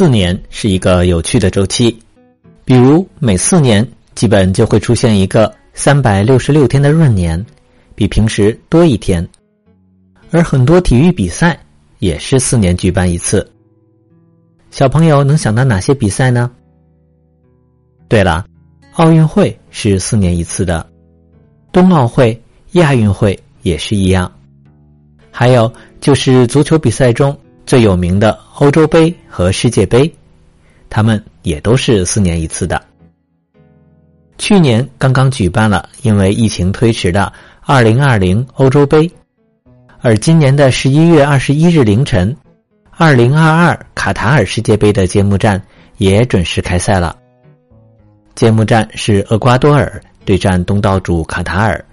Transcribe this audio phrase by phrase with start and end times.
[0.00, 1.94] 四年是一个有趣的周期，
[2.64, 7.44] 比如每四年基本就会出现一个三百六十六天的闰年，
[7.94, 9.28] 比平时多一天。
[10.30, 11.60] 而很多体育比赛
[11.98, 13.46] 也是四年举办一次。
[14.70, 16.50] 小朋友能想到哪些比赛呢？
[18.08, 18.46] 对了，
[18.94, 20.90] 奥运会是四年一次的，
[21.72, 24.32] 冬奥会、亚运会也是一样。
[25.30, 25.70] 还有
[26.00, 27.38] 就是足球比赛中
[27.70, 30.12] 最有名的欧洲杯和世界杯，
[30.88, 32.82] 他们也都是四年一次的。
[34.38, 39.08] 去年刚刚举办了因为疫情推迟的二零二零欧洲杯，
[40.00, 42.36] 而今年的十一月二十一日凌晨，
[42.90, 45.62] 二零二二卡塔尔世界杯的揭幕战
[45.96, 47.16] 也准时开赛了。
[48.34, 51.84] 揭幕战是厄瓜多尔对战东道主卡塔尔。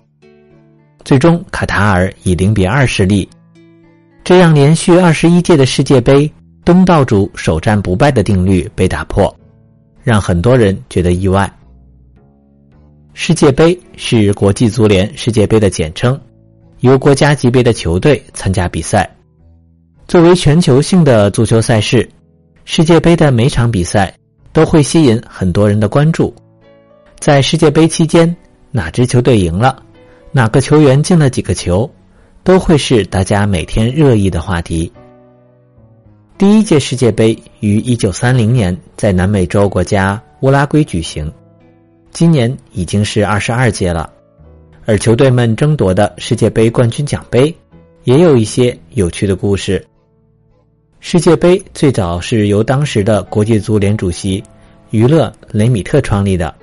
[1.06, 3.30] 最终，卡塔尔以零比二失利，
[4.28, 6.30] 这样连续二十一届的世界杯
[6.66, 9.34] 东道主首战不败的定律被打破，
[10.04, 11.50] 让很多人觉得意外。
[13.14, 16.20] 世界杯是国际足联世界杯的简称，
[16.82, 19.10] 由国家级别的球队参加比赛。
[20.10, 22.10] 作为全球性的足球赛事，
[22.66, 24.14] 世界杯的每场比赛
[24.52, 26.36] 都会吸引很多人的关注。
[27.18, 28.36] 在世界杯期间，
[28.72, 29.82] 哪支球队赢了？
[30.34, 31.90] 哪个球员进了几个球，
[32.48, 34.90] 都会是大家每天热议的话题。
[36.38, 41.30] 第一届世界杯于一九三零年在南美洲国家乌拉圭举行，
[42.12, 44.10] 今年已经是二十二届了。
[44.86, 47.54] 而球队们争夺的世界杯冠军奖杯，
[48.06, 49.86] 也有一些有趣的故事。
[51.02, 54.42] 世界杯最早是由当时的国际足联主席
[54.92, 56.56] 娱乐雷米特创立的，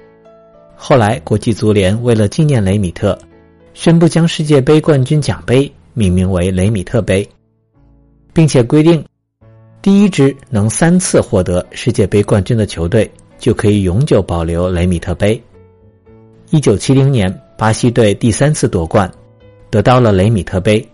[0.75, 3.19] 后来国际足联为了纪念雷米特。
[3.77, 7.27] 宣布将世界杯冠军奖杯命名为雷米特杯，
[8.33, 9.03] 并且规定，
[9.81, 15.41] 第一支能三次获得世界杯冠军的球队就可以永久保留雷米特杯。
[16.51, 19.11] 一九七零年，巴西队第三次夺冠，
[19.71, 20.87] 得到了雷米特杯。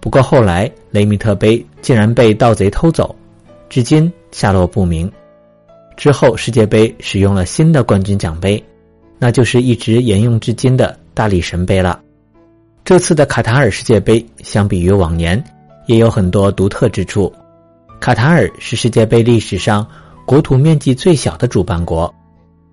[0.00, 3.14] 不过后来，雷米特杯竟然被盗贼偷走，
[3.68, 5.10] 至今下落不明。
[5.96, 8.62] 之后，世界杯使用了新的冠军奖杯，
[9.18, 12.00] 那就是一直沿用至今的大力神杯了。
[12.84, 15.42] 这次的卡塔尔世界杯相比于往年，
[15.86, 17.32] 也有很多独特之处。
[18.00, 19.86] 卡塔尔是世界杯历史上
[20.26, 22.12] 国土面积最小的主办国，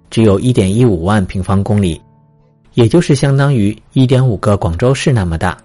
[0.10, 2.02] 只有一点一五万平方公里，
[2.74, 5.56] 也就是相当于一点五个广州市那么大。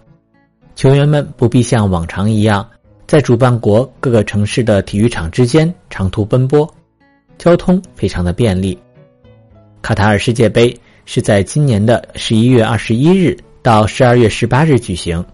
[0.77, 2.69] 球员们不必像往常一样
[3.07, 6.71] 在主办国各个城市的体育场之间长途奔波，
[7.39, 8.79] 交通非常的便利。
[9.81, 13.35] 卡塔尔世界杯是在今年的十一月二十一日。
[13.65, 15.25] 到十二月十八日举行，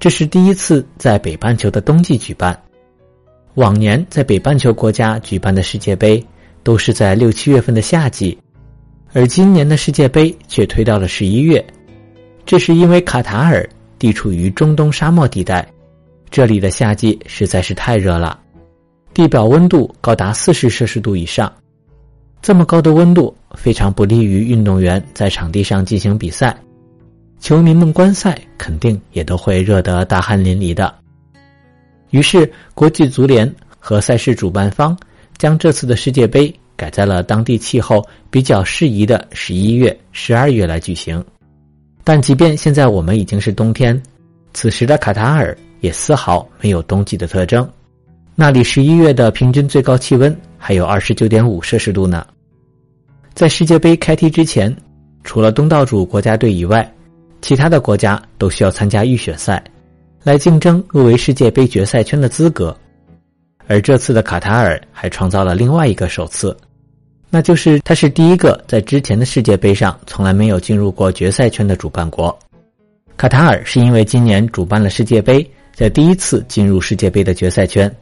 [0.00, 2.58] 这是第一次在北半球的冬季举办。
[3.56, 6.24] 往年在北半球国家举办的世界杯
[6.62, 8.38] 都是在六七月份的夏季，
[9.12, 11.62] 而今年的世界杯却推到了十一月。
[12.46, 13.68] 这是因为卡塔尔
[13.98, 15.68] 地处于中东沙漠地带，
[16.30, 18.40] 这里的夏季实在是太热了，
[19.12, 21.52] 地表温度高达四十摄氏度以上。
[22.40, 26.58] 这么高的温度非常不利于运动员在场地上进行比赛。
[27.40, 30.94] 球迷们观赛肯定也都会热得大汗淋漓的。
[32.10, 34.96] 于是，国际足联和赛事主办方
[35.36, 41.24] 将这次的世界杯改在了当地气候比较适宜的十一月、十二月来举行。
[42.04, 44.00] 但即便现在我们已经是冬天，
[44.54, 47.68] 此时的卡塔尔也丝毫没有冬季的特征。
[48.34, 52.26] 那里十一月的平均最高气温还有二十九点五摄氏度呢。
[53.34, 54.74] 在世界杯开踢之前，
[55.24, 56.90] 除了东道主国家队以外，
[57.40, 59.62] 其他的国家都需要参加预选赛，
[60.22, 62.76] 来竞争入围世界杯决赛圈的资格。
[63.66, 66.56] 而这次的卡塔尔还创造了另外一个首次，
[67.30, 72.36] 那就是它是第一个在之前的世界杯上从来没有进入过决赛圈的主办国。
[73.16, 77.94] 卡塔尔是因为今年主办了世界杯，在第一次进入世界杯的决赛圈。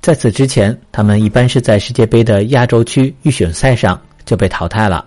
[0.00, 5.06] 在此之前，他们一般是在世界杯的亚洲区预选赛上就被淘汰了。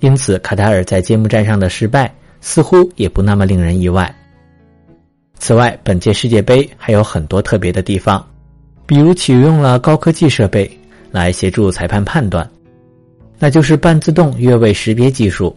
[0.00, 2.12] 因此，卡塔尔在揭幕战上的失败。
[2.42, 4.14] 似乎也不那么令人意外。
[5.38, 8.22] 此外，本届世界杯还有很多特别的地方，
[8.84, 10.70] 比如启用了高科技设备
[11.10, 12.48] 来协助裁判判断，
[13.38, 15.56] 那就是半自动越位识别技术。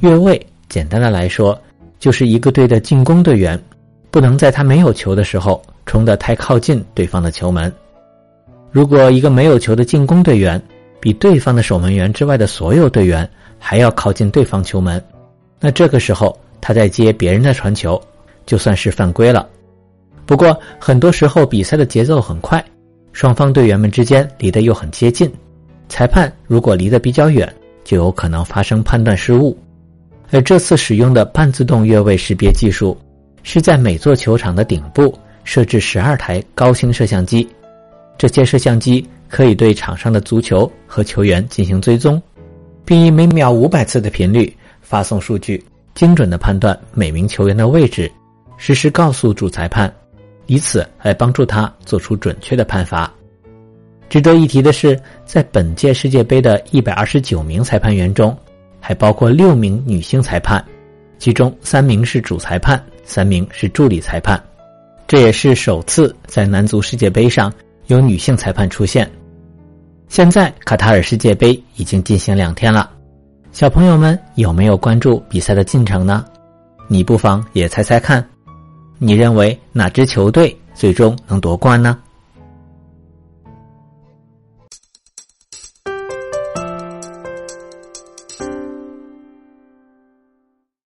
[0.00, 1.58] 越位，简单的来说，
[1.98, 3.60] 就是一个队的进攻队员
[4.10, 7.72] 不能在他没有球的时候冲得太靠近对方的球门。
[8.70, 10.60] 如果一个没有球的进攻队员
[11.00, 13.28] 比对方的守门员之外的所有队员
[13.58, 15.02] 还要靠近对方球门。
[15.64, 18.00] 那这个时候，他在接别人的传球，
[18.44, 19.48] 就算是犯规了。
[20.26, 22.62] 不过，很多时候比赛的节奏很快，
[23.12, 25.32] 双方队员们之间离得又很接近，
[25.88, 27.50] 裁判如果离得比较远，
[27.84, 29.56] 就有可能发生判断失误。
[30.32, 32.98] 而这次使用的半自动越位识别技术，
[33.44, 37.46] 是在每座球场的顶部设置十二台高清摄像机，
[38.18, 42.20] 这些摄像机可以对场上的足球和球员进行追踪，
[42.84, 44.52] 并以每秒五百次的频率
[44.92, 48.12] 发送数据，精准的判断每名球员的位置，
[48.58, 49.90] 实时告诉主裁判，
[50.44, 53.10] 以此来帮助他做出准确的判罚。
[54.10, 58.36] 值得一提的是，在本届世界杯的一百二十九名裁判员中。
[58.84, 60.62] 还包括六名女性裁判，
[61.16, 64.42] 其中三名是主裁判，三名是助理裁判。
[65.06, 67.50] 这也是首次在男足世界杯上
[67.86, 69.08] 有女性裁判出现。
[70.08, 72.90] 现在卡塔尔世界杯已经进行两天了，
[73.52, 76.24] 小朋友们有没有关注比赛的进程呢？
[76.88, 78.26] 你不妨也猜猜看，
[78.96, 81.98] 你认为哪支球队最终能夺冠呢？